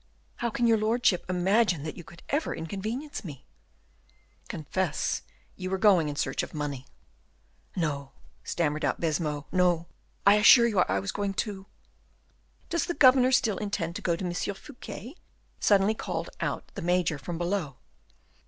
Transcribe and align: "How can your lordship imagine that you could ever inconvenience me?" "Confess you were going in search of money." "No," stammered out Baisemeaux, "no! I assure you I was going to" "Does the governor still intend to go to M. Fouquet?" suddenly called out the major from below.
"How 0.37 0.49
can 0.49 0.65
your 0.65 0.79
lordship 0.79 1.23
imagine 1.29 1.83
that 1.83 1.95
you 1.95 2.03
could 2.03 2.23
ever 2.29 2.55
inconvenience 2.55 3.23
me?" 3.23 3.45
"Confess 4.47 5.21
you 5.55 5.69
were 5.69 5.77
going 5.77 6.09
in 6.09 6.15
search 6.15 6.41
of 6.41 6.55
money." 6.55 6.87
"No," 7.75 8.13
stammered 8.43 8.83
out 8.83 8.99
Baisemeaux, 8.99 9.45
"no! 9.51 9.89
I 10.25 10.37
assure 10.37 10.65
you 10.65 10.79
I 10.79 10.99
was 10.99 11.11
going 11.11 11.35
to" 11.45 11.67
"Does 12.71 12.85
the 12.87 12.95
governor 12.95 13.31
still 13.31 13.59
intend 13.59 13.95
to 13.95 14.01
go 14.01 14.15
to 14.15 14.25
M. 14.25 14.33
Fouquet?" 14.33 15.13
suddenly 15.59 15.93
called 15.93 16.31
out 16.39 16.71
the 16.73 16.81
major 16.81 17.19
from 17.19 17.37
below. 17.37 17.77